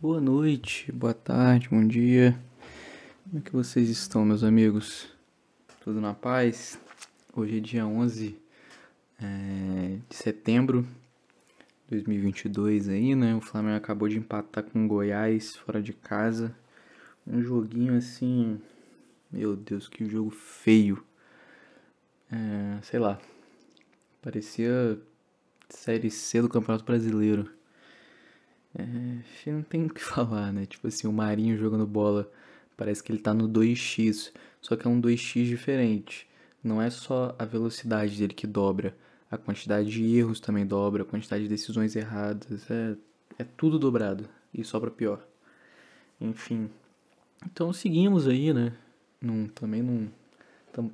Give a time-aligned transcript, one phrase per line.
[0.00, 2.34] Boa noite, boa tarde, bom dia.
[3.24, 5.06] Como é que vocês estão, meus amigos?
[5.84, 6.80] Tudo na paz?
[7.36, 8.38] Hoje é dia 11
[9.20, 10.86] é, de setembro
[11.88, 13.34] de 2022 aí, né?
[13.34, 16.56] O Flamengo acabou de empatar com o Goiás fora de casa.
[17.26, 18.58] Um joguinho assim...
[19.30, 21.02] Meu Deus, que jogo feio.
[22.32, 23.20] É, sei lá.
[24.22, 24.98] Parecia
[25.68, 27.50] Série C do Campeonato Brasileiro.
[28.74, 30.64] É, não tem o que falar, né?
[30.64, 32.30] Tipo assim, o Marinho jogando bola,
[32.76, 36.26] parece que ele tá no 2x, só que é um 2x diferente.
[36.64, 38.96] Não é só a velocidade dele que dobra,
[39.30, 42.96] a quantidade de erros também dobra, a quantidade de decisões erradas, é,
[43.38, 45.26] é tudo dobrado e só pra pior.
[46.20, 46.70] Enfim.
[47.44, 48.72] Então seguimos aí, né?
[49.20, 50.21] Não, também não.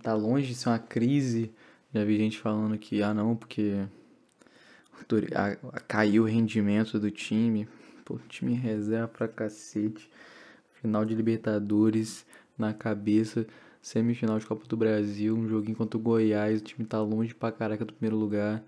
[0.03, 1.53] Tá longe de ser uma crise.
[1.95, 3.87] Já vi gente falando que, ah não, porque
[5.87, 7.69] caiu o rendimento do time.
[8.05, 10.11] Pô, time reserva pra cacete.
[10.81, 12.27] Final de Libertadores
[12.57, 13.47] na cabeça.
[13.81, 16.61] Semifinal de Copa do Brasil, um joguinho contra o Goiás.
[16.61, 18.63] O time tá longe pra caraca do primeiro lugar.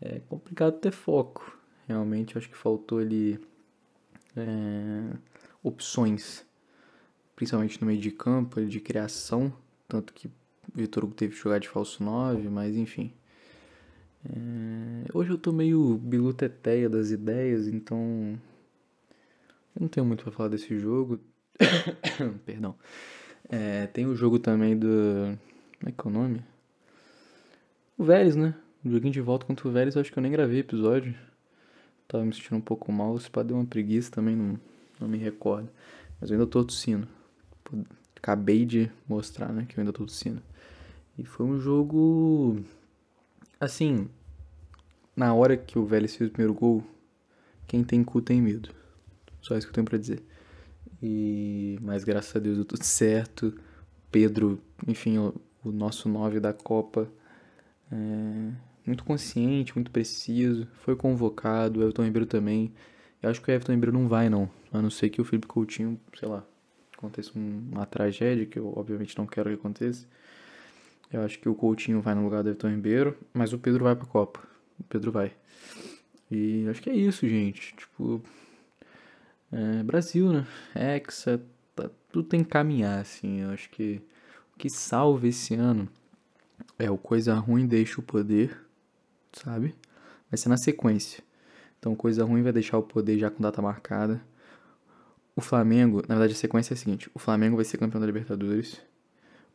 [0.00, 1.58] É complicado ter foco.
[1.88, 3.40] Realmente, acho que faltou ali
[4.36, 5.16] é,
[5.62, 6.44] opções.
[7.34, 9.52] Principalmente no meio de campo, de criação.
[9.88, 10.30] Tanto que
[10.74, 13.12] Vitor Hugo teve que jogar de falso 9, mas enfim.
[14.24, 15.04] É...
[15.12, 18.38] Hoje eu tô meio biluteteia das ideias, então.
[19.74, 21.18] Eu não tenho muito pra falar desse jogo.
[22.46, 22.74] Perdão.
[23.48, 24.88] É, tem o jogo também do.
[25.78, 26.42] Como é que é o nome?
[27.98, 28.54] O Vélez, né?
[28.84, 31.14] O joguinho de volta contra o Vélez, eu acho que eu nem gravei episódio.
[32.08, 34.58] Tava me sentindo um pouco mal, se pá deu uma preguiça também, não,
[35.00, 35.68] não me recordo.
[36.20, 37.06] Mas eu ainda tô tossindo.
[38.16, 40.42] Acabei de mostrar, né, que eu ainda tô tossindo.
[41.18, 42.56] E foi um jogo
[43.62, 44.08] Assim,
[45.14, 46.82] na hora que o Vélez fez o primeiro gol,
[47.64, 48.70] quem tem cu tem medo.
[49.40, 50.20] Só isso que eu tenho pra dizer.
[51.00, 53.56] E, mas graças a Deus deu tudo certo.
[54.10, 55.32] Pedro, enfim, o,
[55.64, 57.08] o nosso 9 da Copa,
[57.92, 58.52] é,
[58.84, 60.66] muito consciente, muito preciso.
[60.80, 62.72] Foi convocado, o Everton Ribeiro também.
[63.22, 64.50] Eu acho que o Everton Ribeiro não vai, não.
[64.72, 66.44] A não ser que o Felipe Coutinho, sei lá,
[66.98, 70.04] aconteça uma tragédia, que eu obviamente não quero que aconteça.
[71.12, 73.94] Eu acho que o Coutinho vai no lugar do Everton Ribeiro, mas o Pedro vai
[73.94, 74.40] pra Copa.
[74.80, 75.32] O Pedro vai.
[76.30, 77.74] E acho que é isso, gente.
[77.76, 78.22] Tipo.
[79.52, 80.46] É, Brasil, né?
[80.74, 81.42] Hexa,
[81.76, 83.42] tá, tudo tem que caminhar, assim.
[83.42, 84.00] Eu acho que
[84.54, 85.86] o que salva esse ano
[86.78, 88.56] é o coisa ruim deixa o poder,
[89.34, 89.74] sabe?
[90.30, 91.22] Vai ser na sequência.
[91.78, 94.22] Então, coisa ruim vai deixar o poder já com data marcada.
[95.36, 98.06] O Flamengo, na verdade, a sequência é a seguinte: o Flamengo vai ser campeão da
[98.06, 98.80] Libertadores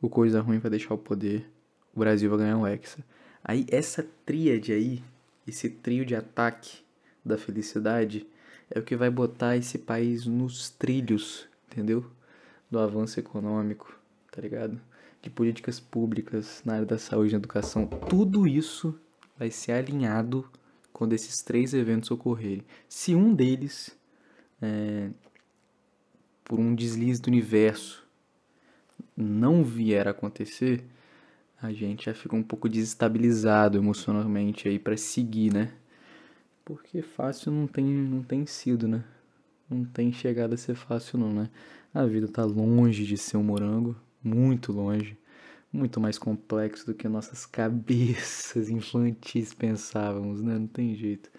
[0.01, 1.49] o Coisa Ruim vai deixar o poder,
[1.95, 3.03] o Brasil vai ganhar o Hexa.
[3.43, 5.03] Aí essa tríade aí,
[5.47, 6.79] esse trio de ataque
[7.23, 8.27] da felicidade,
[8.69, 12.05] é o que vai botar esse país nos trilhos, entendeu?
[12.69, 13.97] Do avanço econômico,
[14.31, 14.79] tá ligado?
[15.21, 17.87] De políticas públicas na área da saúde e educação.
[17.87, 18.99] Tudo isso
[19.37, 20.49] vai ser alinhado
[20.91, 22.65] quando esses três eventos ocorrerem.
[22.89, 23.97] Se um deles,
[24.61, 25.09] é,
[26.43, 28.06] por um deslize do universo,
[29.17, 30.85] não vier a acontecer,
[31.59, 35.73] a gente já fica um pouco desestabilizado emocionalmente aí para seguir, né?
[36.63, 39.03] Porque fácil não tem, não tem sido, né?
[39.67, 41.49] Não tem chegado a ser fácil não, né?
[41.91, 45.17] A vida tá longe de ser um morango, muito longe,
[45.73, 50.59] muito mais complexo do que nossas cabeças infantis pensávamos, né?
[50.59, 51.31] Não tem jeito.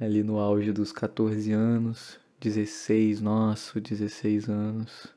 [0.00, 5.12] Ali no auge dos 14 anos, 16, nossa, 16 anos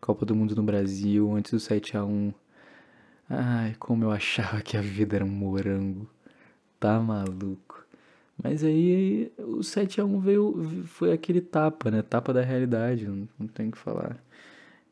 [0.00, 2.32] Copa do Mundo no Brasil, antes do 7 a 1
[3.30, 6.08] Ai, como eu achava que a vida era um morango.
[6.80, 7.84] Tá maluco.
[8.42, 12.02] Mas aí o 7 a 1 veio, foi aquele tapa, né?
[12.02, 14.16] Tapa da realidade, não, não tem o que falar.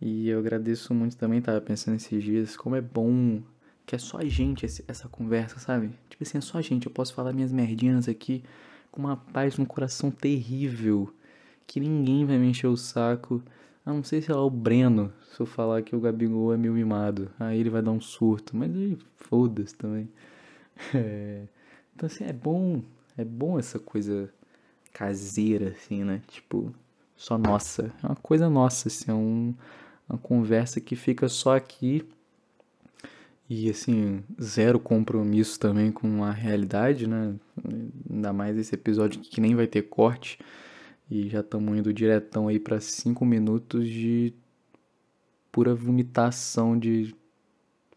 [0.00, 3.40] E eu agradeço muito também, tava pensando esses dias, como é bom
[3.86, 5.90] que é só a gente essa conversa, sabe?
[6.10, 6.86] Tipo assim, é só a gente.
[6.86, 8.42] Eu posso falar minhas merdinhas aqui
[8.90, 11.08] com uma paz no coração terrível.
[11.66, 13.40] Que ninguém vai me encher o saco.
[13.86, 16.74] Ah, não sei se é o Breno, se eu falar que o Gabigol é meio
[16.74, 17.30] mimado.
[17.38, 20.08] Aí ele vai dar um surto, mas aí foda-se também.
[20.94, 21.46] É...
[21.94, 22.82] Então assim, é bom,
[23.16, 24.30] é bom essa coisa
[24.92, 26.20] caseira, assim, né?
[26.28, 26.74] Tipo,
[27.16, 27.90] só nossa.
[28.02, 29.54] É uma coisa nossa, assim, é um,
[30.08, 32.06] uma conversa que fica só aqui.
[33.48, 37.34] E assim, zero compromisso também com a realidade, né?
[38.10, 40.38] Ainda mais esse episódio que nem vai ter corte.
[41.10, 44.34] E já estamos indo diretão aí para 5 minutos de
[45.52, 47.14] pura vomitação de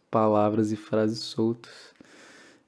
[0.09, 1.93] palavras e frases soltas.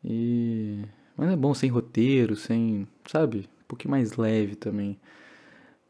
[0.03, 0.83] E.
[1.15, 2.87] Mas é bom sem roteiro, sem.
[3.05, 3.49] Sabe?
[3.63, 4.99] Um pouquinho mais leve também.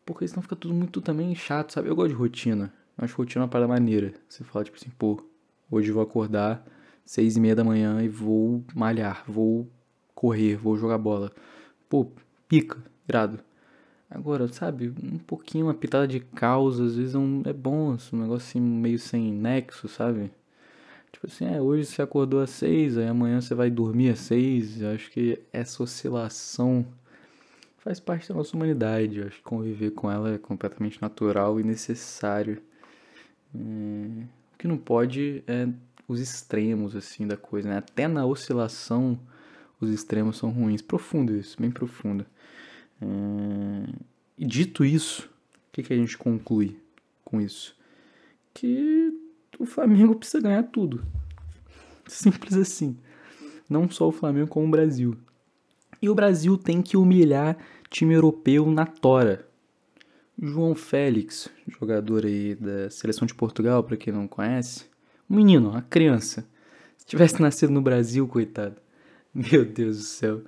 [0.05, 1.89] Porque senão fica tudo muito também chato, sabe?
[1.89, 2.73] Eu gosto de rotina.
[2.97, 4.13] Acho rotina uma parada maneira.
[4.27, 5.23] Você fala, tipo assim, pô,
[5.69, 6.65] hoje eu vou acordar
[7.05, 9.67] seis e meia da manhã e vou malhar, vou
[10.13, 11.31] correr, vou jogar bola.
[11.89, 12.07] Pô,
[12.47, 12.77] pica,
[13.07, 13.39] irado.
[14.13, 18.17] Agora, sabe, um pouquinho, uma pitada de causa, às vezes é, um, é bom, assim,
[18.17, 20.29] um negócio assim, meio sem nexo, sabe?
[21.13, 24.81] Tipo assim, é, hoje você acordou às seis, aí amanhã você vai dormir às seis.
[24.81, 26.85] Eu acho que essa oscilação
[27.77, 29.19] faz parte da nossa humanidade.
[29.19, 32.61] Eu acho que conviver com ela é completamente natural e necessário.
[33.55, 33.59] É...
[34.53, 35.69] O que não pode é
[36.05, 37.77] os extremos, assim, da coisa, né?
[37.77, 39.17] Até na oscilação,
[39.79, 40.81] os extremos são ruins.
[40.81, 42.25] Profundo isso, bem profundo.
[44.37, 46.77] E dito isso, o que, que a gente conclui
[47.23, 47.75] com isso?
[48.53, 49.13] Que
[49.59, 51.03] o Flamengo precisa ganhar tudo.
[52.07, 52.97] Simples assim.
[53.69, 55.15] Não só o Flamengo, como o Brasil.
[56.01, 57.57] E o Brasil tem que humilhar
[57.89, 59.47] time europeu na tora.
[60.41, 64.85] João Félix, jogador aí da seleção de Portugal, para quem não conhece,
[65.29, 66.47] um menino, uma criança.
[66.97, 68.75] Se tivesse nascido no Brasil, coitado.
[69.33, 70.41] Meu Deus do céu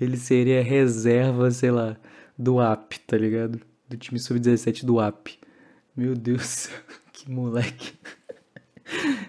[0.00, 1.96] ele seria reserva, sei lá,
[2.38, 3.60] do AP, tá ligado?
[3.88, 5.28] Do time sub-17 do AP.
[5.96, 6.68] Meu Deus,
[7.12, 7.94] que moleque.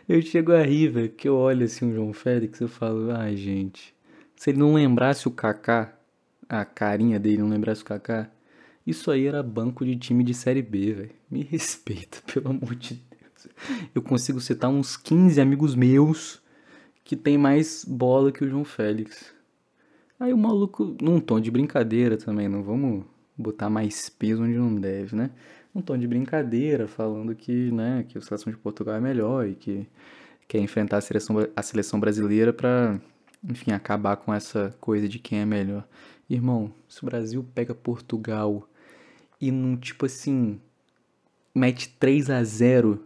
[0.08, 3.12] Eu chego a rir, velho, porque eu olho assim o João Félix e eu falo,
[3.12, 3.96] ai gente,
[4.36, 5.98] se ele não lembrasse o Kaká,
[6.48, 8.30] a carinha dele não lembrasse o Kaká,
[8.86, 11.12] isso aí era banco de time de Série B, velho.
[11.30, 13.54] Me respeita, pelo amor de Deus.
[13.94, 16.42] Eu consigo citar uns 15 amigos meus
[17.04, 19.34] que tem mais bola que o João Félix.
[20.20, 23.04] Aí o maluco, num tom de brincadeira também, não vamos
[23.38, 25.32] botar mais peso onde não deve, né?
[25.74, 29.56] Um tom de brincadeira, falando que, né, que a seleção de Portugal é melhor e
[29.56, 29.88] que
[30.48, 33.00] quer enfrentar a seleção, a seleção brasileira para,
[33.44, 35.86] enfim, acabar com essa coisa de quem é melhor.
[36.30, 38.68] Irmão, se o Brasil pega Portugal
[39.40, 40.60] e num tipo assim,
[41.54, 43.06] mete 3 a 0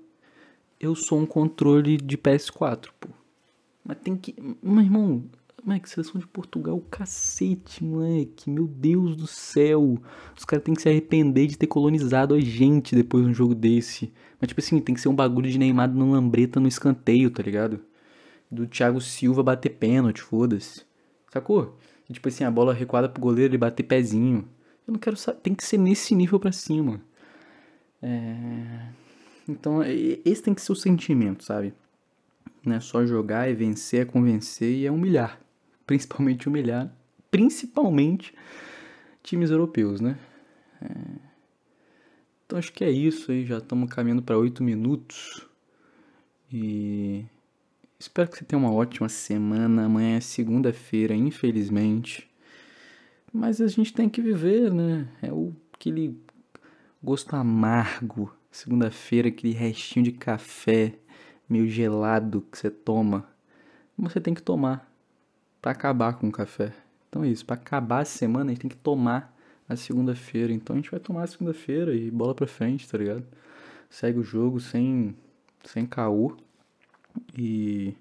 [0.79, 3.09] eu sou um controle de PS4, pô.
[3.83, 4.35] Mas tem que.
[4.61, 5.23] Meu irmão,
[5.63, 8.50] Moleque, seleção de Portugal, cacete, moleque.
[8.50, 9.97] Meu Deus do céu.
[10.38, 13.53] Os caras têm que se arrepender de ter colonizado a gente depois de um jogo
[13.53, 14.11] desse.
[14.39, 17.44] Mas, tipo assim, tem que ser um bagulho de Neymar no lambreta no escanteio, tá
[17.44, 17.81] ligado?
[18.50, 20.85] Do Thiago Silva bater pênalti, foda-se.
[21.31, 21.77] Sacou?
[22.09, 24.47] E, tipo assim, a bola recuada pro goleiro ele bater pezinho.
[24.88, 25.39] Eu não quero saber.
[25.41, 27.01] Tem que ser nesse nível pra cima.
[28.01, 28.88] É...
[29.47, 31.73] Então, esse tem que ser o sentimento, sabe?
[32.65, 35.39] Não é só jogar e vencer, é convencer e é humilhar
[35.89, 36.95] principalmente humilhar,
[37.31, 38.31] principalmente
[39.24, 40.19] times europeus, né?
[40.80, 40.86] É...
[42.45, 45.47] Então acho que é isso aí, já estamos caminhando para oito minutos
[46.53, 47.25] e
[47.97, 49.86] espero que você tenha uma ótima semana.
[49.86, 52.30] Amanhã é segunda-feira, infelizmente,
[53.33, 55.07] mas a gente tem que viver, né?
[55.24, 56.15] É o aquele
[57.01, 60.94] gosto amargo, segunda-feira, aquele restinho de café
[61.50, 63.27] meio gelado que você toma,
[63.97, 64.88] você tem que tomar
[65.61, 66.73] para acabar com o café.
[67.07, 69.35] Então é isso, para acabar a semana a gente tem que tomar
[69.67, 70.51] a segunda-feira.
[70.51, 73.23] Então a gente vai tomar a segunda-feira e bola pra frente, tá ligado?
[73.89, 75.15] Segue o jogo sem,
[75.63, 76.35] sem caô.
[77.38, 77.94] E.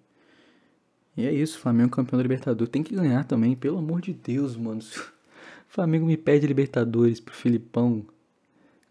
[1.16, 2.70] E é isso, Flamengo campeão da Libertadores.
[2.70, 4.81] Tem que ganhar também, pelo amor de Deus, mano.
[4.81, 8.06] O Flamengo me pede Libertadores pro Filipão.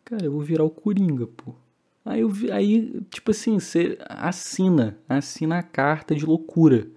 [0.05, 1.55] Cara, eu vou virar o Coringa, pô.
[2.05, 6.87] Aí, eu, aí tipo assim, você assina, assina a carta de loucura.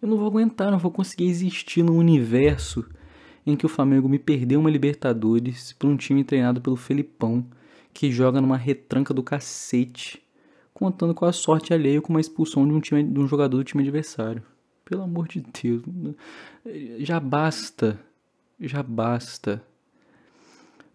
[0.00, 2.84] Eu não vou aguentar, não vou conseguir existir num universo
[3.44, 7.44] em que o Flamengo me perdeu uma Libertadores para um time treinado pelo Felipão,
[7.92, 10.22] que joga numa retranca do cacete,
[10.72, 13.64] contando com a sorte alheia com uma expulsão de um, time, de um jogador do
[13.64, 14.42] time adversário.
[14.84, 15.82] Pelo amor de Deus,
[16.98, 17.98] já basta,
[18.60, 19.62] já basta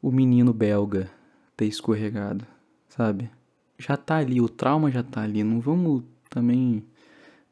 [0.02, 1.10] o menino belga
[1.58, 2.46] ter escorregado,
[2.88, 3.30] sabe?
[3.78, 6.84] Já tá ali, o trauma já tá ali, não vamos também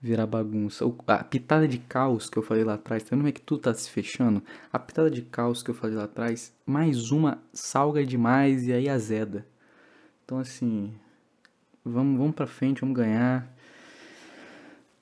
[0.02, 0.84] virar bagunça.
[1.06, 3.62] A pitada de caos que eu falei lá atrás, tá vendo como é que tudo
[3.62, 4.44] tá se fechando?
[4.74, 8.90] A pitada de caos que eu falei lá atrás, mais uma salga demais e aí
[8.90, 9.46] azeda.
[10.26, 10.92] Então assim,
[11.86, 13.48] vamos, vamos pra frente, vamos ganhar.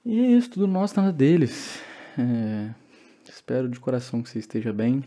[0.06, 1.82] E é isso, tudo nosso, nada deles.
[2.18, 2.74] É,
[3.30, 5.04] espero de coração que você esteja bem.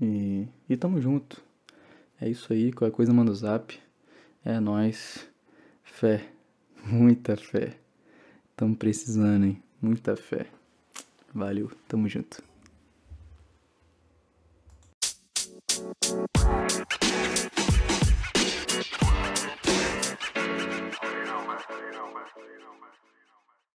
[0.00, 1.42] E, e tamo junto.
[2.20, 3.76] É isso aí, qualquer coisa manda o zap.
[4.44, 5.28] É nós.
[5.82, 6.24] Fé.
[6.84, 7.81] Muita fé.
[8.52, 9.62] Estamos precisando, hein?
[9.80, 10.46] Muita fé.
[11.34, 12.51] Valeu, tamo junto.